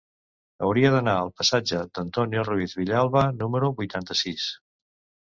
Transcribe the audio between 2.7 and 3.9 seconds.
Villalba número